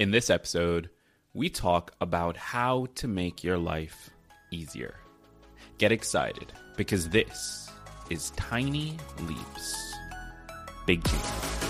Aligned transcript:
In 0.00 0.12
this 0.12 0.30
episode, 0.30 0.88
we 1.34 1.50
talk 1.50 1.92
about 2.00 2.34
how 2.34 2.86
to 2.94 3.06
make 3.06 3.44
your 3.44 3.58
life 3.58 4.08
easier. 4.50 4.94
Get 5.76 5.92
excited 5.92 6.54
because 6.78 7.10
this 7.10 7.70
is 8.08 8.30
Tiny 8.30 8.96
Leaps. 9.20 9.94
Big 10.86 11.04
changes. 11.04 11.69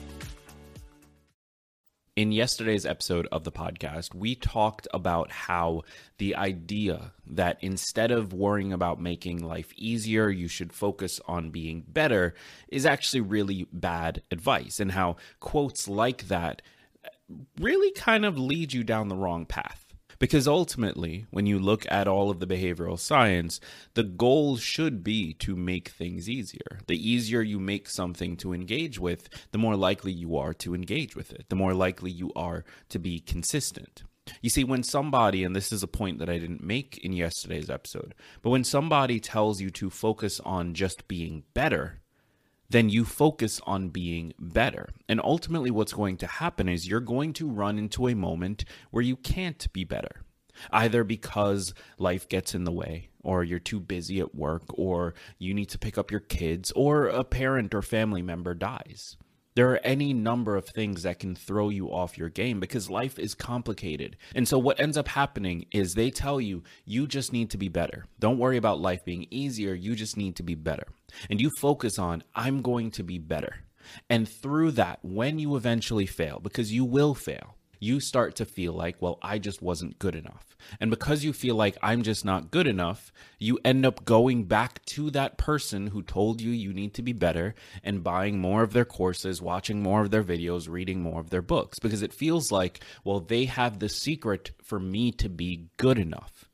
In 2.17 2.33
yesterday's 2.33 2.85
episode 2.85 3.25
of 3.31 3.45
the 3.45 3.53
podcast, 3.53 4.13
we 4.13 4.35
talked 4.35 4.85
about 4.93 5.31
how 5.31 5.83
the 6.17 6.35
idea 6.35 7.13
that 7.25 7.57
instead 7.61 8.11
of 8.11 8.33
worrying 8.33 8.73
about 8.73 8.99
making 8.99 9.41
life 9.41 9.71
easier, 9.77 10.29
you 10.29 10.49
should 10.49 10.73
focus 10.73 11.21
on 11.25 11.51
being 11.51 11.85
better 11.87 12.33
is 12.67 12.85
actually 12.85 13.21
really 13.21 13.65
bad 13.71 14.21
advice, 14.29 14.81
and 14.81 14.91
how 14.91 15.15
quotes 15.39 15.87
like 15.87 16.27
that 16.27 16.61
really 17.57 17.91
kind 17.91 18.25
of 18.25 18.37
lead 18.37 18.73
you 18.73 18.83
down 18.83 19.07
the 19.07 19.15
wrong 19.15 19.45
path. 19.45 19.80
Because 20.21 20.47
ultimately, 20.47 21.25
when 21.31 21.47
you 21.47 21.57
look 21.57 21.83
at 21.89 22.07
all 22.07 22.29
of 22.29 22.39
the 22.39 22.45
behavioral 22.45 22.99
science, 22.99 23.59
the 23.95 24.03
goal 24.03 24.55
should 24.55 25.03
be 25.03 25.33
to 25.39 25.55
make 25.55 25.89
things 25.89 26.29
easier. 26.29 26.79
The 26.85 26.95
easier 26.95 27.41
you 27.41 27.59
make 27.59 27.89
something 27.89 28.37
to 28.37 28.53
engage 28.53 28.99
with, 28.99 29.29
the 29.51 29.57
more 29.57 29.75
likely 29.75 30.11
you 30.11 30.37
are 30.37 30.53
to 30.53 30.75
engage 30.75 31.15
with 31.15 31.31
it, 31.31 31.47
the 31.49 31.55
more 31.55 31.73
likely 31.73 32.11
you 32.11 32.31
are 32.35 32.63
to 32.89 32.99
be 32.99 33.19
consistent. 33.19 34.03
You 34.43 34.51
see, 34.51 34.63
when 34.63 34.83
somebody, 34.83 35.43
and 35.43 35.55
this 35.55 35.71
is 35.71 35.81
a 35.81 35.87
point 35.87 36.19
that 36.19 36.29
I 36.29 36.37
didn't 36.37 36.63
make 36.63 36.99
in 36.99 37.13
yesterday's 37.13 37.71
episode, 37.71 38.13
but 38.43 38.51
when 38.51 38.63
somebody 38.63 39.19
tells 39.19 39.59
you 39.59 39.71
to 39.71 39.89
focus 39.89 40.39
on 40.41 40.75
just 40.75 41.07
being 41.07 41.45
better, 41.55 42.01
then 42.71 42.89
you 42.89 43.05
focus 43.05 43.59
on 43.65 43.89
being 43.89 44.33
better. 44.39 44.89
And 45.07 45.21
ultimately, 45.23 45.71
what's 45.71 45.93
going 45.93 46.17
to 46.17 46.27
happen 46.27 46.69
is 46.69 46.87
you're 46.87 46.99
going 46.99 47.33
to 47.33 47.49
run 47.49 47.77
into 47.77 48.07
a 48.07 48.15
moment 48.15 48.65
where 48.91 49.03
you 49.03 49.15
can't 49.15 49.71
be 49.73 49.83
better. 49.83 50.23
Either 50.71 51.03
because 51.03 51.73
life 51.97 52.27
gets 52.27 52.53
in 52.53 52.65
the 52.65 52.71
way, 52.71 53.09
or 53.23 53.43
you're 53.43 53.59
too 53.59 53.79
busy 53.79 54.19
at 54.19 54.35
work, 54.35 54.63
or 54.69 55.13
you 55.39 55.53
need 55.53 55.69
to 55.69 55.79
pick 55.79 55.97
up 55.97 56.11
your 56.11 56.19
kids, 56.19 56.71
or 56.73 57.07
a 57.07 57.23
parent 57.23 57.73
or 57.73 57.81
family 57.81 58.21
member 58.21 58.53
dies. 58.53 59.17
There 59.53 59.71
are 59.71 59.81
any 59.83 60.13
number 60.13 60.55
of 60.55 60.65
things 60.65 61.03
that 61.03 61.19
can 61.19 61.35
throw 61.35 61.69
you 61.69 61.87
off 61.87 62.17
your 62.17 62.29
game 62.29 62.59
because 62.59 62.89
life 62.89 63.19
is 63.19 63.33
complicated. 63.35 64.15
And 64.33 64.47
so, 64.47 64.57
what 64.57 64.79
ends 64.79 64.97
up 64.97 65.09
happening 65.09 65.65
is 65.71 65.93
they 65.93 66.09
tell 66.09 66.39
you, 66.39 66.63
you 66.85 67.05
just 67.05 67.33
need 67.33 67.49
to 67.51 67.57
be 67.57 67.67
better. 67.67 68.05
Don't 68.19 68.37
worry 68.37 68.57
about 68.57 68.79
life 68.79 69.03
being 69.03 69.27
easier. 69.29 69.73
You 69.73 69.95
just 69.95 70.15
need 70.15 70.37
to 70.37 70.43
be 70.43 70.55
better. 70.55 70.87
And 71.29 71.41
you 71.41 71.49
focus 71.59 71.99
on, 71.99 72.23
I'm 72.33 72.61
going 72.61 72.91
to 72.91 73.03
be 73.03 73.17
better. 73.17 73.65
And 74.09 74.27
through 74.27 74.71
that, 74.71 74.99
when 75.01 75.39
you 75.39 75.55
eventually 75.55 76.05
fail, 76.05 76.39
because 76.41 76.71
you 76.71 76.85
will 76.85 77.13
fail, 77.13 77.55
you 77.81 77.99
start 77.99 78.35
to 78.35 78.45
feel 78.45 78.73
like, 78.73 78.95
well, 79.01 79.17
I 79.23 79.39
just 79.39 79.61
wasn't 79.61 79.99
good 79.99 80.15
enough. 80.15 80.55
And 80.79 80.91
because 80.91 81.23
you 81.23 81.33
feel 81.33 81.55
like 81.55 81.75
I'm 81.81 82.03
just 82.03 82.23
not 82.23 82.51
good 82.51 82.67
enough, 82.67 83.11
you 83.39 83.59
end 83.65 83.85
up 83.87 84.05
going 84.05 84.43
back 84.43 84.85
to 84.85 85.09
that 85.09 85.37
person 85.37 85.87
who 85.87 86.03
told 86.03 86.41
you 86.41 86.51
you 86.51 86.73
need 86.73 86.93
to 86.93 87.01
be 87.01 87.11
better 87.11 87.55
and 87.83 88.03
buying 88.03 88.39
more 88.39 88.61
of 88.61 88.73
their 88.73 88.85
courses, 88.85 89.41
watching 89.41 89.81
more 89.81 90.01
of 90.01 90.11
their 90.11 90.23
videos, 90.23 90.69
reading 90.69 91.01
more 91.01 91.19
of 91.19 91.31
their 91.31 91.41
books, 91.41 91.79
because 91.79 92.03
it 92.03 92.13
feels 92.13 92.51
like, 92.51 92.81
well, 93.03 93.19
they 93.19 93.45
have 93.45 93.79
the 93.79 93.89
secret 93.89 94.51
for 94.61 94.79
me 94.79 95.11
to 95.13 95.27
be 95.27 95.65
good 95.77 95.97
enough. 95.97 96.45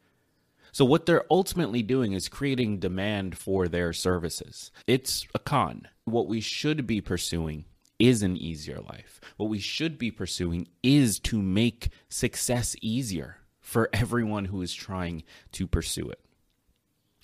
So, 0.71 0.85
what 0.85 1.05
they're 1.05 1.25
ultimately 1.29 1.81
doing 1.81 2.13
is 2.13 2.29
creating 2.29 2.79
demand 2.79 3.37
for 3.37 3.67
their 3.67 3.91
services. 3.91 4.71
It's 4.85 5.27
a 5.33 5.39
con. 5.39 5.87
What 6.05 6.27
we 6.27 6.39
should 6.39 6.87
be 6.87 7.01
pursuing 7.01 7.65
is 7.99 8.23
an 8.23 8.37
easier 8.37 8.79
life. 8.79 9.19
What 9.37 9.49
we 9.49 9.59
should 9.59 9.97
be 9.97 10.11
pursuing 10.11 10.67
is 10.83 11.19
to 11.21 11.41
make 11.41 11.89
success 12.09 12.75
easier 12.81 13.37
for 13.59 13.89
everyone 13.93 14.45
who 14.45 14.61
is 14.61 14.73
trying 14.73 15.23
to 15.53 15.67
pursue 15.67 16.09
it. 16.09 16.19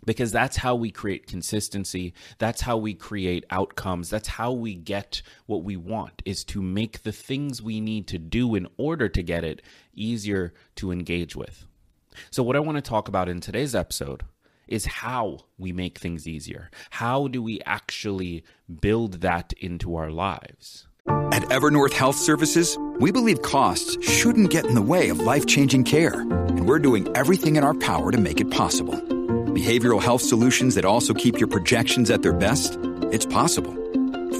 Because 0.05 0.33
that's 0.33 0.57
how 0.57 0.75
we 0.75 0.91
create 0.91 1.27
consistency. 1.27 2.13
That's 2.37 2.59
how 2.59 2.75
we 2.75 2.93
create 2.93 3.45
outcomes. 3.49 4.09
That's 4.09 4.27
how 4.27 4.51
we 4.51 4.75
get 4.75 5.21
what 5.45 5.63
we 5.63 5.77
want 5.77 6.21
is 6.25 6.43
to 6.45 6.61
make 6.61 7.03
the 7.03 7.13
things 7.13 7.61
we 7.61 7.79
need 7.79 8.07
to 8.07 8.17
do 8.17 8.55
in 8.55 8.67
order 8.75 9.07
to 9.07 9.23
get 9.23 9.45
it 9.45 9.61
easier 9.93 10.53
to 10.75 10.91
engage 10.91 11.37
with. 11.37 11.65
So, 12.31 12.43
what 12.43 12.57
I 12.57 12.59
want 12.59 12.75
to 12.75 12.81
talk 12.81 13.07
about 13.07 13.29
in 13.29 13.39
today's 13.39 13.73
episode 13.73 14.23
is 14.73 14.85
how 14.87 15.37
we 15.59 15.71
make 15.71 15.99
things 15.99 16.27
easier. 16.27 16.71
How 16.89 17.27
do 17.27 17.43
we 17.43 17.61
actually 17.63 18.43
build 18.81 19.21
that 19.21 19.53
into 19.59 19.95
our 19.95 20.09
lives? 20.09 20.87
At 21.07 21.43
Evernorth 21.43 21.93
Health 21.93 22.15
Services, 22.15 22.75
we 22.99 23.11
believe 23.11 23.43
costs 23.43 24.03
shouldn't 24.03 24.49
get 24.49 24.65
in 24.65 24.73
the 24.73 24.81
way 24.81 25.09
of 25.09 25.19
life 25.19 25.45
changing 25.45 25.83
care, 25.83 26.21
and 26.21 26.67
we're 26.67 26.79
doing 26.79 27.07
everything 27.15 27.55
in 27.55 27.63
our 27.63 27.75
power 27.75 28.11
to 28.11 28.17
make 28.17 28.41
it 28.41 28.49
possible. 28.49 28.95
Behavioral 29.53 30.01
health 30.01 30.23
solutions 30.23 30.73
that 30.73 30.85
also 30.85 31.13
keep 31.13 31.39
your 31.39 31.49
projections 31.49 32.09
at 32.09 32.23
their 32.23 32.33
best? 32.33 32.79
It's 33.11 33.27
possible. 33.27 33.75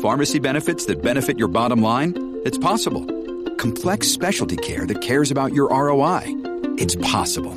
Pharmacy 0.02 0.40
benefits 0.40 0.88
that 0.88 1.04
benefit 1.04 1.38
your 1.38 1.48
bottom 1.48 1.84
line? 1.84 2.42
It's 2.44 2.58
possible. 2.58 3.06
Complex 3.58 4.08
specialty 4.08 4.58
care 4.58 4.88
that 4.88 5.02
cares 5.02 5.30
about 5.30 5.54
your 5.54 5.70
ROI? 5.70 6.24
It's 6.80 6.96
possible. 6.96 7.54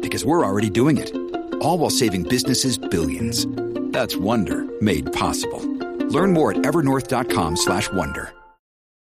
Because 0.00 0.24
we're 0.24 0.44
already 0.44 0.70
doing 0.70 0.96
it 0.96 1.23
all 1.64 1.78
while 1.78 1.90
saving 1.90 2.24
businesses 2.24 2.78
billions. 2.78 3.46
That's 3.92 4.16
Wonder 4.16 4.66
made 4.80 5.12
possible. 5.12 5.60
Learn 6.08 6.32
more 6.32 6.50
at 6.52 6.58
evernorth.com/wonder. 6.58 8.32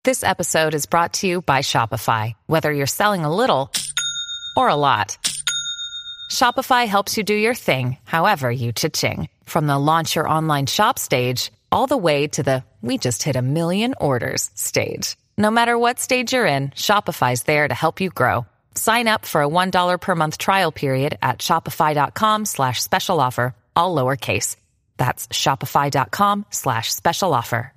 This 0.03 0.23
episode 0.23 0.73
is 0.73 0.87
brought 0.87 1.13
to 1.19 1.27
you 1.27 1.41
by 1.43 1.59
Shopify. 1.61 2.33
Whether 2.47 2.71
you're 2.71 2.87
selling 2.87 3.23
a 3.23 3.35
little 3.35 3.69
or 4.57 4.67
a 4.67 4.75
lot, 4.75 5.15
Shopify 6.31 6.87
helps 6.87 7.17
you 7.17 7.23
do 7.23 7.35
your 7.35 7.53
thing, 7.53 7.97
however 8.03 8.49
you 8.51 8.71
cha-ching. 8.71 9.29
From 9.45 9.67
the 9.67 9.77
launch 9.77 10.15
your 10.15 10.27
online 10.27 10.65
shop 10.65 10.97
stage, 10.97 11.51
all 11.71 11.85
the 11.85 11.97
way 11.97 12.27
to 12.29 12.41
the 12.41 12.63
we 12.81 12.97
just 12.97 13.21
hit 13.21 13.35
a 13.35 13.43
million 13.43 13.93
orders 14.01 14.49
stage. 14.55 15.17
No 15.37 15.51
matter 15.51 15.77
what 15.77 15.99
stage 15.99 16.33
you're 16.33 16.47
in, 16.47 16.71
Shopify's 16.71 17.43
there 17.43 17.67
to 17.67 17.75
help 17.75 18.01
you 18.01 18.09
grow. 18.09 18.47
Sign 18.75 19.07
up 19.07 19.25
for 19.25 19.41
a 19.41 19.47
$1 19.47 19.99
per 19.99 20.15
month 20.15 20.37
trial 20.37 20.71
period 20.71 21.17
at 21.21 21.39
shopify.com 21.39 22.45
slash 22.45 22.81
special 22.81 23.19
offer, 23.19 23.55
all 23.75 23.95
lowercase. 23.95 24.55
That's 24.97 25.27
shopify.com 25.27 26.45
slash 26.49 26.93
special 26.93 27.33
offer. 27.33 27.73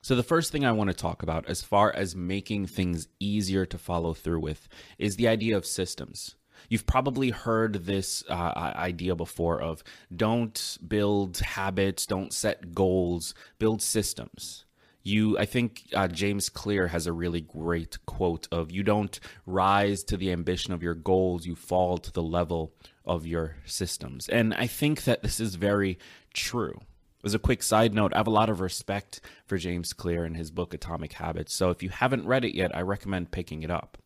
So, 0.00 0.14
the 0.14 0.22
first 0.22 0.52
thing 0.52 0.64
I 0.64 0.72
want 0.72 0.88
to 0.88 0.96
talk 0.96 1.22
about, 1.22 1.46
as 1.48 1.60
far 1.60 1.92
as 1.92 2.14
making 2.14 2.66
things 2.66 3.08
easier 3.18 3.66
to 3.66 3.78
follow 3.78 4.14
through 4.14 4.40
with, 4.40 4.68
is 4.96 5.16
the 5.16 5.28
idea 5.28 5.56
of 5.56 5.66
systems. 5.66 6.36
You've 6.68 6.86
probably 6.86 7.30
heard 7.30 7.84
this 7.84 8.24
uh, 8.28 8.52
idea 8.76 9.16
before 9.16 9.60
of 9.60 9.82
don't 10.14 10.78
build 10.86 11.38
habits, 11.38 12.06
don't 12.06 12.32
set 12.32 12.74
goals, 12.74 13.34
build 13.58 13.82
systems 13.82 14.64
you 15.08 15.38
i 15.38 15.44
think 15.44 15.82
uh, 15.94 16.06
james 16.08 16.48
clear 16.48 16.88
has 16.88 17.06
a 17.06 17.12
really 17.12 17.40
great 17.40 17.98
quote 18.06 18.46
of 18.52 18.70
you 18.70 18.82
don't 18.82 19.20
rise 19.46 20.02
to 20.04 20.16
the 20.16 20.30
ambition 20.30 20.72
of 20.72 20.82
your 20.82 20.94
goals 20.94 21.46
you 21.46 21.56
fall 21.56 21.98
to 21.98 22.12
the 22.12 22.22
level 22.22 22.72
of 23.04 23.26
your 23.26 23.56
systems 23.64 24.28
and 24.28 24.54
i 24.54 24.66
think 24.66 25.04
that 25.04 25.22
this 25.22 25.40
is 25.40 25.54
very 25.54 25.98
true 26.34 26.78
As 27.24 27.34
a 27.34 27.38
quick 27.38 27.62
side 27.64 27.94
note, 27.94 28.12
I 28.14 28.18
have 28.18 28.28
a 28.28 28.30
lot 28.30 28.48
of 28.48 28.60
respect 28.60 29.20
for 29.44 29.58
James 29.58 29.92
Clear 29.92 30.24
and 30.24 30.36
his 30.36 30.52
book 30.52 30.72
Atomic 30.72 31.14
Habits. 31.14 31.52
So 31.52 31.70
if 31.70 31.82
you 31.82 31.90
haven't 31.90 32.26
read 32.26 32.44
it 32.44 32.54
yet, 32.54 32.70
I 32.76 32.82
recommend 32.82 33.32
picking 33.32 33.64
it 33.64 33.70
up. 33.70 33.98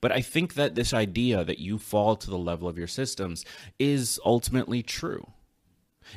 But 0.00 0.10
I 0.10 0.20
think 0.20 0.54
that 0.54 0.74
this 0.74 0.92
idea 0.92 1.44
that 1.44 1.60
you 1.60 1.78
fall 1.78 2.16
to 2.16 2.28
the 2.28 2.36
level 2.50 2.68
of 2.68 2.76
your 2.76 2.88
systems 2.88 3.44
is 3.78 4.18
ultimately 4.24 4.82
true. 4.82 5.24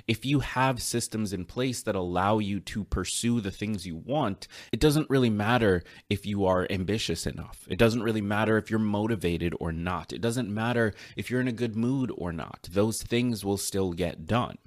If 0.08 0.26
you 0.26 0.40
have 0.40 0.82
systems 0.82 1.34
in 1.34 1.46
place 1.46 1.82
that 1.84 1.96
allow 1.96 2.40
you 2.40 2.60
to 2.62 2.84
pursue 2.84 3.42
the 3.42 3.52
things 3.52 3.86
you 3.86 3.96
want, 3.96 4.48
it 4.72 4.80
doesn't 4.80 5.10
really 5.10 5.30
matter 5.30 5.84
if 6.10 6.26
you 6.26 6.46
are 6.46 6.68
ambitious 6.70 7.26
enough. 7.26 7.66
It 7.70 7.78
doesn't 7.78 8.04
really 8.04 8.22
matter 8.22 8.58
if 8.58 8.70
you're 8.70 8.80
motivated 8.80 9.54
or 9.60 9.72
not. 9.72 10.14
It 10.14 10.22
doesn't 10.22 10.54
matter 10.54 10.94
if 11.16 11.30
you're 11.30 11.42
in 11.42 11.48
a 11.48 11.54
good 11.54 11.76
mood 11.76 12.12
or 12.18 12.32
not. 12.32 12.68
Those 12.72 13.02
things 13.02 13.46
will 13.46 13.58
still 13.58 13.94
get 13.94 14.26
done 14.26 14.58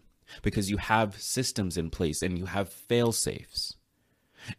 because 0.42 0.70
you 0.70 0.78
have 0.78 1.20
systems 1.20 1.76
in 1.76 1.90
place 1.90 2.22
and 2.22 2.38
you 2.38 2.46
have 2.46 2.68
fail 2.68 3.12
safes. 3.12 3.76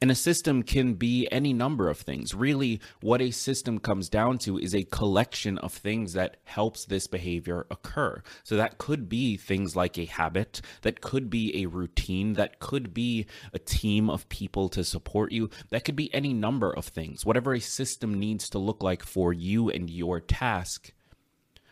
And 0.02 0.12
a 0.12 0.16
system 0.16 0.64
can 0.64 0.94
be 0.94 1.28
any 1.32 1.54
number 1.54 1.90
of 1.90 2.00
things. 2.00 2.34
Really, 2.34 2.80
what 3.02 3.22
a 3.22 3.32
system 3.32 3.80
comes 3.80 4.10
down 4.10 4.38
to 4.40 4.58
is 4.58 4.74
a 4.74 4.84
collection 4.84 5.58
of 5.60 5.74
things 5.74 6.14
that 6.14 6.38
helps 6.44 6.86
this 6.86 7.08
behavior 7.08 7.66
occur. 7.70 8.22
So 8.44 8.58
that 8.58 8.78
could 8.78 9.10
be 9.10 9.38
things 9.38 9.76
like 9.76 9.98
a 9.98 10.06
habit, 10.06 10.62
that 10.82 11.02
could 11.02 11.30
be 11.30 11.64
a 11.64 11.68
routine, 11.68 12.34
that 12.34 12.60
could 12.60 12.94
be 12.94 13.26
a 13.54 13.60
team 13.60 14.10
of 14.10 14.30
people 14.30 14.70
to 14.70 14.84
support 14.84 15.32
you, 15.32 15.50
that 15.70 15.86
could 15.86 15.96
be 15.96 16.14
any 16.14 16.34
number 16.34 16.72
of 16.72 16.86
things. 16.86 17.26
Whatever 17.26 17.54
a 17.54 17.60
system 17.60 18.14
needs 18.20 18.50
to 18.50 18.60
look 18.60 18.84
like 18.84 19.04
for 19.04 19.34
you 19.34 19.70
and 19.70 19.90
your 19.90 20.20
task. 20.20 20.92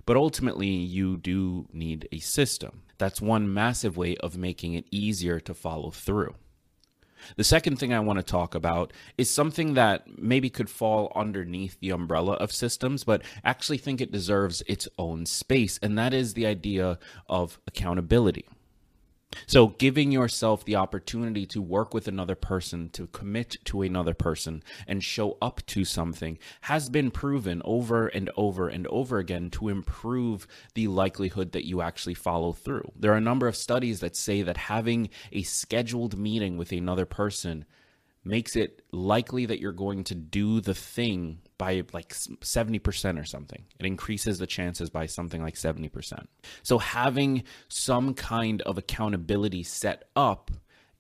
But 0.06 0.18
ultimately, 0.18 0.68
you 0.68 1.18
do 1.18 1.68
need 1.72 2.10
a 2.12 2.20
system. 2.20 2.82
That's 2.98 3.22
one 3.22 3.54
massive 3.54 3.96
way 3.96 4.18
of 4.18 4.38
making 4.38 4.74
it 4.74 4.86
easier 4.92 5.40
to 5.42 5.54
follow 5.54 5.92
through. 5.92 6.36
The 7.36 7.44
second 7.44 7.78
thing 7.78 7.94
I 7.94 8.00
want 8.00 8.20
to 8.20 8.24
talk 8.24 8.56
about 8.56 8.94
is 9.18 9.30
something 9.30 9.74
that 9.76 10.18
maybe 10.18 10.50
could 10.50 10.70
fall 10.70 11.12
underneath 11.16 11.80
the 11.80 11.92
umbrella 11.92 12.34
of 12.34 12.52
systems, 12.52 13.04
but 13.04 13.24
actually 13.44 13.78
think 13.78 14.02
it 14.02 14.12
deserves 14.12 14.64
its 14.68 14.88
own 14.98 15.26
space, 15.26 15.80
and 15.82 15.98
that 15.98 16.14
is 16.14 16.34
the 16.34 16.46
idea 16.46 17.00
of 17.28 17.60
accountability. 17.68 18.46
So, 19.46 19.68
giving 19.68 20.12
yourself 20.12 20.64
the 20.64 20.76
opportunity 20.76 21.46
to 21.48 21.62
work 21.62 21.94
with 21.94 22.08
another 22.08 22.36
person, 22.36 22.90
to 22.92 23.08
commit 23.08 23.58
to 23.66 23.82
another 23.82 24.14
person, 24.14 24.64
and 24.88 25.04
show 25.04 25.38
up 25.42 25.66
to 25.68 25.86
something 25.86 26.38
has 26.62 26.90
been 26.90 27.12
proven 27.12 27.62
over 27.66 28.08
and 28.08 28.30
over 28.36 28.68
and 28.68 28.88
over 28.88 29.18
again 29.18 29.50
to 29.52 29.70
improve 29.70 30.48
the 30.74 30.88
likelihood 30.88 31.52
that 31.52 31.66
you 31.66 31.82
actually 31.82 32.14
follow 32.14 32.54
through. 32.54 32.92
There 32.96 33.14
are 33.14 33.18
a 33.18 33.22
number 33.22 33.48
of 33.48 33.56
studies 33.56 34.00
that 34.00 34.16
say 34.16 34.42
that 34.42 34.58
having 34.58 35.10
a 35.32 35.44
scheduled 35.44 36.18
meeting 36.18 36.58
with 36.58 36.72
another 36.72 37.06
person 37.06 37.66
makes 38.26 38.56
it 38.56 38.82
likely 38.92 39.46
that 39.46 39.60
you're 39.60 39.72
going 39.72 40.04
to 40.06 40.16
do 40.16 40.62
the 40.62 40.74
thing 40.74 41.40
by 41.58 41.84
like 41.94 42.10
70% 42.10 43.20
or 43.20 43.26
something. 43.26 43.64
It 43.80 43.86
increases 43.86 44.40
the 44.40 44.48
chances 44.48 44.90
by 44.90 45.06
something 45.06 45.42
like 45.42 45.56
70%. 45.56 46.26
So 46.62 46.78
having 46.78 47.44
some 47.68 48.14
kind 48.14 48.62
of 48.64 48.78
accountability 48.78 49.64
set 49.64 50.06
up 50.16 50.52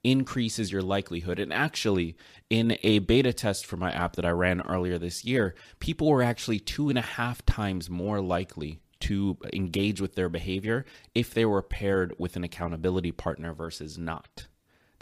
increases 0.03 0.71
your 0.71 0.81
likelihood. 0.81 1.39
And 1.39 1.53
actually, 1.53 2.15
in 2.49 2.77
a 2.83 2.99
beta 2.99 3.33
test 3.33 3.65
for 3.65 3.77
my 3.77 3.91
app 3.91 4.15
that 4.17 4.25
I 4.25 4.31
ran 4.31 4.61
earlier 4.61 4.97
this 4.97 5.23
year, 5.23 5.55
people 5.79 6.09
were 6.09 6.21
actually 6.23 6.59
two 6.59 6.89
and 6.89 6.97
a 6.97 7.01
half 7.01 7.45
times 7.45 7.89
more 7.89 8.21
likely 8.21 8.81
to 9.01 9.37
engage 9.51 9.99
with 9.99 10.15
their 10.15 10.29
behavior 10.29 10.85
if 11.13 11.33
they 11.33 11.45
were 11.45 11.61
paired 11.61 12.13
with 12.17 12.35
an 12.35 12.43
accountability 12.43 13.11
partner 13.11 13.53
versus 13.53 13.97
not. 13.97 14.47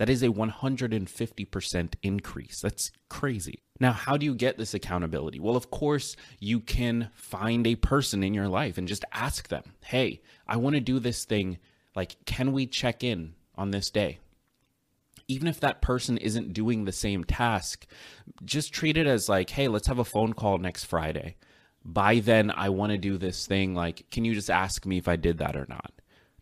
That 0.02 0.10
is 0.10 0.24
a 0.24 0.30
150% 0.30 1.94
increase. 2.02 2.60
That's 2.60 2.90
crazy. 3.08 3.62
Now, 3.80 3.92
how 3.92 4.18
do 4.18 4.26
you 4.26 4.34
get 4.34 4.58
this 4.58 4.74
accountability? 4.74 5.40
Well, 5.40 5.56
of 5.56 5.70
course, 5.70 6.16
you 6.40 6.60
can 6.60 7.12
find 7.14 7.68
a 7.68 7.76
person 7.76 8.24
in 8.24 8.34
your 8.34 8.48
life 8.48 8.80
and 8.80 8.88
just 8.88 9.06
ask 9.14 9.50
them, 9.50 9.62
hey, 9.86 10.24
I 10.48 10.58
want 10.58 10.74
to 10.74 10.80
do 10.80 10.98
this 10.98 11.24
thing. 11.24 11.60
Like, 11.96 12.16
can 12.26 12.52
we 12.52 12.66
check 12.66 13.04
in 13.04 13.36
on 13.54 13.70
this 13.70 13.92
day? 13.92 14.18
Even 15.28 15.48
if 15.48 15.60
that 15.60 15.84
person 15.84 16.18
isn't 16.18 16.54
doing 16.54 16.86
the 16.86 16.92
same 16.92 17.24
task, 17.24 17.86
just 18.44 18.74
treat 18.74 18.98
it 18.98 19.06
as 19.06 19.30
like, 19.30 19.52
hey, 19.52 19.68
let's 19.68 19.88
have 19.88 20.00
a 20.00 20.04
phone 20.04 20.34
call 20.34 20.58
next 20.58 20.86
Friday. 20.86 21.36
By 21.86 22.22
then, 22.22 22.50
I 22.50 22.70
want 22.70 22.92
to 22.92 22.98
do 22.98 23.20
this 23.20 23.46
thing. 23.46 23.76
Like, 23.76 24.10
can 24.10 24.26
you 24.26 24.34
just 24.34 24.50
ask 24.50 24.84
me 24.84 24.98
if 24.98 25.08
I 25.08 25.16
did 25.16 25.38
that 25.38 25.56
or 25.56 25.68
not? 25.70 25.94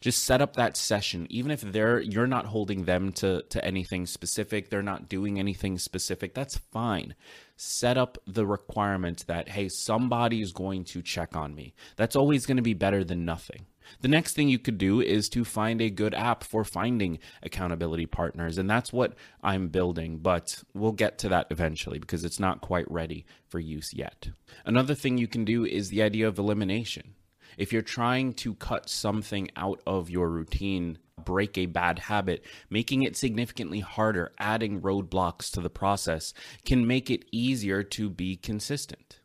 Just 0.02 0.24
set 0.24 0.42
up 0.42 0.56
that 0.56 0.78
session 0.78 1.28
even 1.30 1.52
if 1.52 1.62
they're 1.62 2.00
you're 2.00 2.28
not 2.28 2.46
holding 2.46 2.86
them 2.86 3.12
to 3.12 3.42
to 3.50 3.64
anything 3.64 4.06
specific 4.06 4.70
they're 4.70 4.82
not 4.82 5.10
doing 5.10 5.40
anything 5.40 5.78
specific 5.78 6.34
that's 6.34 6.58
fine. 6.58 7.16
Set 7.58 7.98
up 7.98 8.18
the 8.26 8.46
requirement 8.46 9.26
that 9.28 9.50
hey 9.50 9.68
somebody 9.68 10.42
is 10.42 10.54
going 10.54 10.84
to 10.86 11.02
check 11.02 11.36
on 11.36 11.54
me. 11.54 11.74
That's 11.98 12.16
always 12.16 12.46
going 12.46 12.58
to 12.58 12.64
be 12.64 12.74
better 12.74 13.04
than 13.04 13.26
nothing. 13.26 13.66
The 14.02 14.08
next 14.08 14.36
thing 14.36 14.50
you 14.50 14.60
could 14.60 14.78
do 14.78 15.02
is 15.02 15.30
to 15.30 15.44
find 15.44 15.82
a 15.82 15.90
good 15.90 16.14
app 16.14 16.44
for 16.44 16.64
finding 16.64 17.20
accountability 17.42 18.06
partners 18.06 18.60
and 18.60 18.70
that's 18.70 18.94
what 18.94 19.16
i'm 19.42 19.70
building 19.70 20.20
but 20.20 20.64
we'll 20.76 20.92
get 20.92 21.18
to 21.18 21.30
that 21.30 21.48
eventually 21.50 21.98
because 21.98 22.24
it's 22.24 22.40
not 22.40 22.62
quite 22.62 22.90
ready 22.92 23.26
for 23.48 23.60
use 23.60 23.92
yet. 23.94 24.30
Another 24.64 24.94
thing 24.94 25.18
you 25.18 25.28
can 25.28 25.44
do 25.44 25.66
is 25.66 25.90
the 25.90 26.04
idea 26.04 26.28
of 26.28 26.38
elimination 26.38 27.16
if 27.60 27.74
you're 27.74 27.82
trying 27.82 28.34
to 28.34 28.56
cut 28.56 28.90
something 28.90 29.50
out 29.58 29.82
of 29.86 30.10
your 30.10 30.30
routine, 30.30 30.98
break 31.26 31.58
a 31.58 31.66
bad 31.66 32.00
habit, 32.00 32.44
making 32.70 33.04
it 33.04 33.18
significantly 33.18 33.82
harder, 33.82 34.32
adding 34.40 34.82
roadblocks 34.82 35.52
to 35.52 35.62
the 35.62 35.70
process 35.70 36.34
can 36.66 36.88
make 36.88 37.12
it 37.12 37.26
easier 37.32 37.84
to 37.84 38.10
be 38.10 38.38
consistent. 38.38 39.20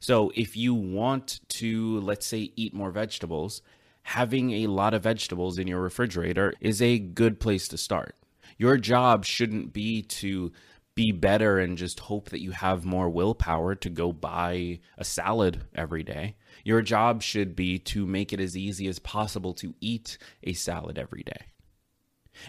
So 0.00 0.32
if 0.34 0.56
you 0.56 0.74
want 0.74 1.40
to, 1.50 2.00
let's 2.00 2.26
say, 2.26 2.50
eat 2.56 2.72
more 2.72 2.90
vegetables, 2.90 3.60
having 4.02 4.52
a 4.52 4.68
lot 4.68 4.94
of 4.94 5.02
vegetables 5.02 5.58
in 5.58 5.66
your 5.66 5.80
refrigerator 5.82 6.54
is 6.60 6.80
a 6.80 6.98
good 6.98 7.38
place 7.38 7.68
to 7.68 7.76
start. 7.76 8.16
Your 8.56 8.78
job 8.78 9.26
shouldn't 9.26 9.74
be 9.74 10.00
to 10.02 10.50
be 10.96 11.12
better 11.12 11.58
and 11.58 11.78
just 11.78 12.00
hope 12.00 12.30
that 12.30 12.40
you 12.40 12.50
have 12.50 12.84
more 12.84 13.08
willpower 13.08 13.74
to 13.76 13.90
go 13.90 14.12
buy 14.12 14.80
a 14.96 15.04
salad 15.04 15.62
every 15.74 16.02
day. 16.02 16.34
Your 16.64 16.82
job 16.82 17.22
should 17.22 17.54
be 17.54 17.78
to 17.80 18.06
make 18.06 18.32
it 18.32 18.40
as 18.40 18.56
easy 18.56 18.88
as 18.88 18.98
possible 18.98 19.52
to 19.54 19.74
eat 19.80 20.18
a 20.42 20.54
salad 20.54 20.98
every 20.98 21.22
day. 21.22 21.46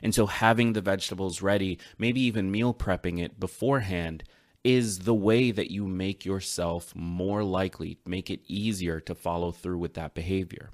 And 0.01 0.15
so 0.15 0.25
having 0.25 0.73
the 0.73 0.81
vegetables 0.81 1.41
ready, 1.41 1.77
maybe 1.97 2.21
even 2.21 2.49
meal 2.49 2.73
prepping 2.73 3.21
it 3.21 3.39
beforehand, 3.39 4.23
is 4.63 4.99
the 4.99 5.13
way 5.13 5.51
that 5.51 5.71
you 5.71 5.85
make 5.85 6.25
yourself 6.25 6.93
more 6.95 7.43
likely, 7.43 7.99
make 8.05 8.29
it 8.29 8.41
easier 8.47 8.99
to 9.01 9.13
follow 9.13 9.51
through 9.51 9.77
with 9.77 9.93
that 9.93 10.13
behavior. 10.13 10.71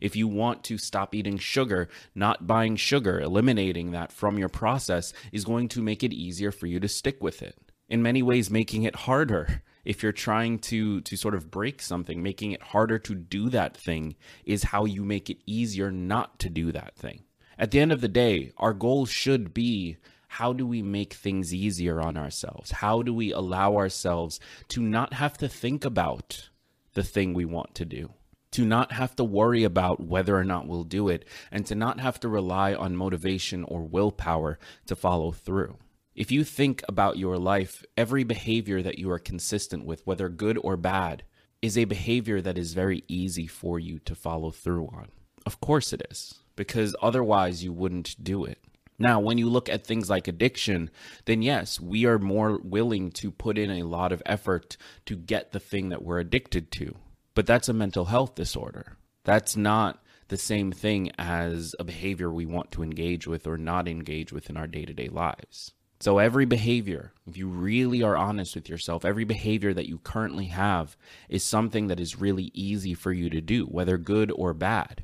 If 0.00 0.16
you 0.16 0.28
want 0.28 0.64
to 0.64 0.78
stop 0.78 1.14
eating 1.14 1.38
sugar, 1.38 1.88
not 2.14 2.46
buying 2.46 2.76
sugar, 2.76 3.20
eliminating 3.20 3.92
that 3.92 4.12
from 4.12 4.38
your 4.38 4.48
process 4.48 5.12
is 5.32 5.44
going 5.44 5.68
to 5.68 5.82
make 5.82 6.02
it 6.02 6.12
easier 6.12 6.52
for 6.52 6.66
you 6.66 6.80
to 6.80 6.88
stick 6.88 7.22
with 7.22 7.42
it. 7.42 7.56
In 7.88 8.02
many 8.02 8.22
ways, 8.22 8.50
making 8.50 8.84
it 8.84 8.96
harder. 8.96 9.62
If 9.84 10.02
you're 10.02 10.12
trying 10.12 10.60
to 10.60 11.02
to 11.02 11.16
sort 11.16 11.34
of 11.34 11.50
break 11.50 11.82
something 11.82 12.22
making 12.22 12.52
it 12.52 12.62
harder 12.62 12.98
to 13.00 13.14
do 13.14 13.50
that 13.50 13.76
thing 13.76 14.16
is 14.44 14.62
how 14.62 14.86
you 14.86 15.04
make 15.04 15.28
it 15.28 15.42
easier 15.46 15.90
not 15.90 16.38
to 16.38 16.48
do 16.48 16.72
that 16.72 16.96
thing. 16.96 17.24
At 17.58 17.70
the 17.70 17.80
end 17.80 17.92
of 17.92 18.00
the 18.00 18.08
day 18.08 18.52
our 18.56 18.72
goal 18.72 19.04
should 19.04 19.52
be 19.52 19.98
how 20.28 20.52
do 20.52 20.66
we 20.66 20.82
make 20.82 21.12
things 21.12 21.54
easier 21.54 22.00
on 22.00 22.16
ourselves? 22.16 22.72
How 22.72 23.02
do 23.02 23.14
we 23.14 23.30
allow 23.30 23.76
ourselves 23.76 24.40
to 24.68 24.82
not 24.82 25.12
have 25.12 25.38
to 25.38 25.48
think 25.48 25.84
about 25.84 26.48
the 26.94 27.04
thing 27.04 27.34
we 27.34 27.44
want 27.44 27.74
to 27.76 27.84
do 27.84 28.10
to 28.54 28.64
not 28.64 28.92
have 28.92 29.14
to 29.16 29.24
worry 29.24 29.62
about 29.62 30.00
whether 30.00 30.36
or 30.36 30.44
not 30.44 30.66
we'll 30.66 30.82
do 30.82 31.08
it 31.08 31.24
and 31.52 31.64
to 31.66 31.74
not 31.74 32.00
have 32.00 32.18
to 32.20 32.28
rely 32.28 32.74
on 32.74 32.96
motivation 32.96 33.62
or 33.64 33.82
willpower 33.82 34.58
to 34.86 34.96
follow 34.96 35.30
through 35.30 35.78
if 36.14 36.30
you 36.30 36.44
think 36.44 36.82
about 36.88 37.18
your 37.18 37.38
life, 37.38 37.84
every 37.96 38.24
behavior 38.24 38.82
that 38.82 38.98
you 38.98 39.10
are 39.10 39.18
consistent 39.18 39.84
with, 39.84 40.06
whether 40.06 40.28
good 40.28 40.58
or 40.62 40.76
bad, 40.76 41.24
is 41.60 41.76
a 41.76 41.84
behavior 41.84 42.40
that 42.40 42.58
is 42.58 42.74
very 42.74 43.02
easy 43.08 43.46
for 43.46 43.80
you 43.80 43.98
to 44.00 44.14
follow 44.14 44.50
through 44.50 44.86
on. 44.88 45.08
Of 45.44 45.60
course 45.60 45.92
it 45.92 46.02
is, 46.10 46.34
because 46.56 46.94
otherwise 47.02 47.64
you 47.64 47.72
wouldn't 47.72 48.22
do 48.22 48.44
it. 48.44 48.58
Now, 48.96 49.18
when 49.18 49.38
you 49.38 49.48
look 49.48 49.68
at 49.68 49.84
things 49.84 50.08
like 50.08 50.28
addiction, 50.28 50.88
then 51.24 51.42
yes, 51.42 51.80
we 51.80 52.06
are 52.06 52.20
more 52.20 52.58
willing 52.58 53.10
to 53.12 53.32
put 53.32 53.58
in 53.58 53.70
a 53.70 53.82
lot 53.82 54.12
of 54.12 54.22
effort 54.24 54.76
to 55.06 55.16
get 55.16 55.50
the 55.50 55.58
thing 55.58 55.88
that 55.88 56.04
we're 56.04 56.20
addicted 56.20 56.70
to. 56.72 56.94
But 57.34 57.46
that's 57.46 57.68
a 57.68 57.72
mental 57.72 58.06
health 58.06 58.34
disorder. 58.34 58.96
That's 59.24 59.56
not 59.56 60.02
the 60.28 60.36
same 60.36 60.72
thing 60.72 61.10
as 61.18 61.74
a 61.78 61.84
behavior 61.84 62.30
we 62.30 62.46
want 62.46 62.70
to 62.72 62.82
engage 62.82 63.26
with 63.26 63.46
or 63.46 63.58
not 63.58 63.88
engage 63.88 64.32
with 64.32 64.48
in 64.48 64.56
our 64.56 64.66
day 64.66 64.84
to 64.84 64.94
day 64.94 65.08
lives. 65.08 65.72
So, 66.00 66.18
every 66.18 66.44
behavior, 66.44 67.12
if 67.26 67.36
you 67.36 67.48
really 67.48 68.02
are 68.02 68.16
honest 68.16 68.54
with 68.54 68.68
yourself, 68.68 69.04
every 69.04 69.24
behavior 69.24 69.72
that 69.72 69.88
you 69.88 69.98
currently 69.98 70.46
have 70.46 70.96
is 71.28 71.42
something 71.44 71.86
that 71.88 72.00
is 72.00 72.20
really 72.20 72.50
easy 72.52 72.94
for 72.94 73.12
you 73.12 73.30
to 73.30 73.40
do, 73.40 73.64
whether 73.64 73.96
good 73.96 74.30
or 74.32 74.52
bad. 74.52 75.02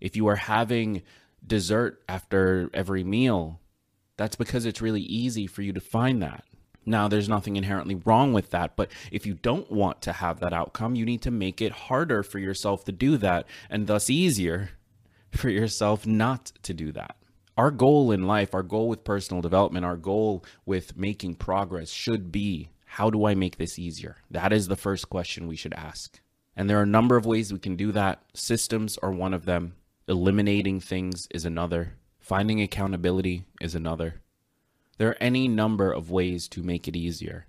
If 0.00 0.16
you 0.16 0.26
are 0.28 0.36
having 0.36 1.02
dessert 1.46 2.02
after 2.08 2.70
every 2.74 3.04
meal, 3.04 3.60
That's 4.18 4.36
because 4.36 4.66
it's 4.66 4.82
really 4.82 5.02
easy 5.02 5.46
for 5.46 5.62
you 5.62 5.72
to 5.72 5.80
find 5.80 6.20
that. 6.22 6.44
Now, 6.88 7.06
there's 7.06 7.28
nothing 7.28 7.56
inherently 7.56 7.96
wrong 8.06 8.32
with 8.32 8.50
that, 8.50 8.74
but 8.74 8.90
if 9.12 9.26
you 9.26 9.34
don't 9.34 9.70
want 9.70 10.00
to 10.02 10.12
have 10.14 10.40
that 10.40 10.54
outcome, 10.54 10.94
you 10.94 11.04
need 11.04 11.20
to 11.22 11.30
make 11.30 11.60
it 11.60 11.70
harder 11.70 12.22
for 12.22 12.38
yourself 12.38 12.84
to 12.86 12.92
do 12.92 13.18
that 13.18 13.46
and 13.68 13.86
thus 13.86 14.08
easier 14.08 14.70
for 15.30 15.50
yourself 15.50 16.06
not 16.06 16.52
to 16.62 16.72
do 16.72 16.90
that. 16.92 17.16
Our 17.58 17.70
goal 17.70 18.10
in 18.10 18.26
life, 18.26 18.54
our 18.54 18.62
goal 18.62 18.88
with 18.88 19.04
personal 19.04 19.42
development, 19.42 19.84
our 19.84 19.98
goal 19.98 20.44
with 20.64 20.96
making 20.96 21.34
progress 21.34 21.90
should 21.90 22.32
be 22.32 22.70
how 22.86 23.10
do 23.10 23.26
I 23.26 23.34
make 23.34 23.58
this 23.58 23.78
easier? 23.78 24.16
That 24.30 24.50
is 24.50 24.68
the 24.68 24.76
first 24.76 25.10
question 25.10 25.46
we 25.46 25.56
should 25.56 25.74
ask. 25.74 26.20
And 26.56 26.70
there 26.70 26.78
are 26.78 26.84
a 26.84 26.86
number 26.86 27.18
of 27.18 27.26
ways 27.26 27.52
we 27.52 27.58
can 27.58 27.76
do 27.76 27.92
that. 27.92 28.22
Systems 28.32 28.96
are 29.02 29.12
one 29.12 29.34
of 29.34 29.44
them, 29.44 29.74
eliminating 30.08 30.80
things 30.80 31.28
is 31.30 31.44
another, 31.44 31.96
finding 32.18 32.62
accountability 32.62 33.44
is 33.60 33.74
another. 33.74 34.22
There 34.98 35.10
are 35.10 35.16
any 35.20 35.46
number 35.46 35.92
of 35.92 36.10
ways 36.10 36.48
to 36.48 36.62
make 36.62 36.88
it 36.88 36.96
easier. 36.96 37.46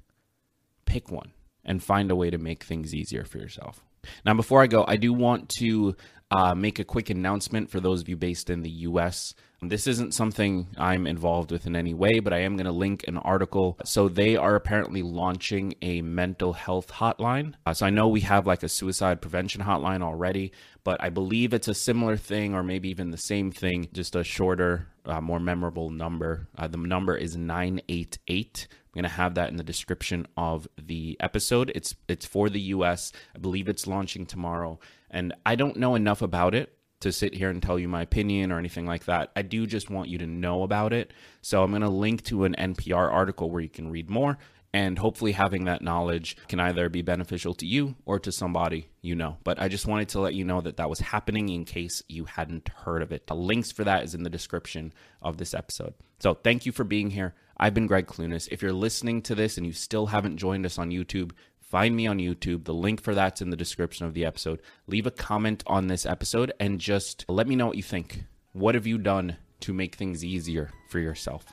Pick 0.85 1.11
one 1.11 1.33
and 1.65 1.83
find 1.83 2.09
a 2.09 2.15
way 2.15 2.29
to 2.29 2.37
make 2.37 2.63
things 2.63 2.93
easier 2.95 3.25
for 3.25 3.39
yourself. 3.39 3.83
Now, 4.25 4.33
before 4.33 4.61
I 4.61 4.67
go, 4.67 4.85
I 4.87 4.97
do 4.97 5.13
want 5.13 5.49
to 5.59 5.95
uh, 6.31 6.53
make 6.53 6.79
a 6.79 6.83
quick 6.83 7.09
announcement 7.09 7.69
for 7.69 7.79
those 7.79 8.01
of 8.01 8.09
you 8.09 8.15
based 8.15 8.49
in 8.49 8.61
the 8.61 8.69
US. 8.69 9.33
This 9.61 9.87
isn't 9.87 10.13
something 10.13 10.67
I'm 10.77 11.05
involved 11.05 11.51
with 11.51 11.65
in 11.65 11.75
any 11.75 11.93
way, 11.93 12.19
but 12.19 12.31
I 12.31 12.43
am 12.43 12.55
going 12.55 12.65
to 12.65 12.71
link 12.71 13.03
an 13.07 13.17
article. 13.17 13.77
So, 13.83 14.07
they 14.07 14.35
are 14.35 14.55
apparently 14.55 15.01
launching 15.01 15.73
a 15.81 16.01
mental 16.01 16.53
health 16.53 16.91
hotline. 16.91 17.55
Uh, 17.65 17.73
so, 17.73 17.85
I 17.85 17.89
know 17.89 18.07
we 18.07 18.21
have 18.21 18.47
like 18.47 18.63
a 18.63 18.69
suicide 18.69 19.21
prevention 19.21 19.61
hotline 19.61 20.01
already, 20.01 20.53
but 20.83 21.03
I 21.03 21.09
believe 21.09 21.53
it's 21.53 21.67
a 21.67 21.73
similar 21.73 22.15
thing 22.15 22.53
or 22.53 22.63
maybe 22.63 22.89
even 22.89 23.11
the 23.11 23.17
same 23.17 23.51
thing, 23.51 23.89
just 23.91 24.15
a 24.15 24.23
shorter, 24.23 24.87
uh, 25.05 25.19
more 25.19 25.39
memorable 25.39 25.89
number. 25.89 26.47
Uh, 26.57 26.67
the 26.67 26.77
number 26.77 27.15
is 27.17 27.35
988. 27.35 28.67
I'm 28.89 29.01
going 29.01 29.09
to 29.09 29.15
have 29.17 29.35
that 29.35 29.49
in 29.49 29.57
the 29.57 29.63
description 29.63 30.27
of 30.35 30.67
the 30.81 31.15
episode. 31.19 31.71
It's 31.75 31.95
it's 32.07 32.25
for 32.25 32.49
the 32.49 32.59
US. 32.61 33.11
I 33.35 33.39
believe 33.39 33.69
it's 33.69 33.85
launching 33.85 34.25
tomorrow. 34.25 34.79
And 35.11 35.33
I 35.45 35.55
don't 35.55 35.77
know 35.77 35.95
enough 35.95 36.21
about 36.21 36.55
it 36.55 36.75
to 37.01 37.11
sit 37.11 37.33
here 37.33 37.49
and 37.49 37.61
tell 37.61 37.79
you 37.79 37.87
my 37.87 38.01
opinion 38.01 38.51
or 38.51 38.59
anything 38.59 38.85
like 38.85 39.05
that. 39.05 39.31
I 39.35 39.43
do 39.43 39.67
just 39.67 39.89
want 39.89 40.09
you 40.09 40.17
to 40.17 40.27
know 40.27 40.63
about 40.63 40.91
it. 40.91 41.13
So 41.41 41.63
I'm 41.63 41.69
going 41.69 41.81
to 41.83 41.89
link 41.89 42.23
to 42.25 42.43
an 42.43 42.55
NPR 42.57 43.11
article 43.11 43.49
where 43.49 43.61
you 43.61 43.69
can 43.69 43.91
read 43.91 44.09
more. 44.09 44.37
And 44.71 44.99
hopefully, 44.99 45.31
having 45.31 45.65
that 45.65 45.81
knowledge 45.81 46.37
can 46.47 46.59
either 46.59 46.89
be 46.89 47.01
beneficial 47.01 47.55
to 47.55 47.65
you 47.65 47.95
or 48.05 48.19
to 48.19 48.31
somebody 48.31 48.89
you 49.01 49.15
know. 49.15 49.37
But 49.43 49.59
I 49.59 49.67
just 49.67 49.87
wanted 49.87 50.09
to 50.09 50.19
let 50.19 50.33
you 50.33 50.43
know 50.43 50.61
that 50.61 50.77
that 50.77 50.89
was 50.89 50.99
happening 50.99 51.49
in 51.49 51.65
case 51.65 52.03
you 52.07 52.25
hadn't 52.25 52.69
heard 52.69 53.01
of 53.01 53.11
it. 53.11 53.27
The 53.27 53.35
links 53.35 53.71
for 53.71 53.83
that 53.83 54.03
is 54.03 54.13
in 54.13 54.23
the 54.23 54.29
description 54.29 54.93
of 55.21 55.37
this 55.37 55.53
episode. 55.53 55.93
So 56.19 56.33
thank 56.33 56.65
you 56.65 56.71
for 56.71 56.83
being 56.83 57.09
here. 57.09 57.33
I've 57.59 57.73
been 57.73 57.87
Gregg 57.87 58.07
Clunis. 58.07 58.47
If 58.51 58.61
you're 58.61 58.71
listening 58.71 59.21
to 59.23 59.35
this 59.35 59.57
and 59.57 59.65
you 59.65 59.73
still 59.73 60.05
haven't 60.05 60.37
joined 60.37 60.65
us 60.65 60.77
on 60.77 60.91
YouTube, 60.91 61.31
find 61.59 61.93
me 61.93 62.07
on 62.07 62.17
YouTube. 62.17 62.63
The 62.63 62.73
link 62.73 63.01
for 63.01 63.13
that's 63.13 63.41
in 63.41 63.49
the 63.49 63.57
description 63.57 64.05
of 64.05 64.13
the 64.13 64.23
episode. 64.23 64.61
Leave 64.87 65.05
a 65.05 65.11
comment 65.11 65.61
on 65.67 65.87
this 65.87 66.05
episode 66.05 66.53
and 66.61 66.79
just 66.79 67.25
let 67.27 67.47
me 67.47 67.57
know 67.57 67.67
what 67.67 67.75
you 67.75 67.83
think. 67.83 68.23
What 68.53 68.75
have 68.75 68.87
you 68.87 68.97
done 68.97 69.35
to 69.59 69.73
make 69.73 69.95
things 69.95 70.23
easier 70.23 70.69
for 70.89 70.99
yourself? 70.99 71.45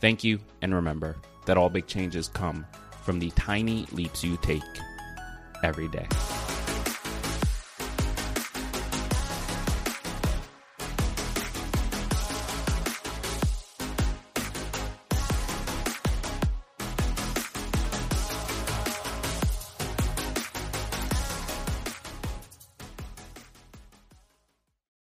Thank 0.00 0.22
you, 0.22 0.38
and 0.60 0.74
remember 0.74 1.16
that 1.46 1.56
all 1.56 1.70
big 1.70 1.86
changes 1.86 2.28
come 2.28 2.66
from 3.02 3.18
the 3.18 3.30
tiny 3.30 3.86
leaps 3.90 4.22
you 4.22 4.36
take 4.42 4.62
every 5.64 5.88
day. 5.88 6.06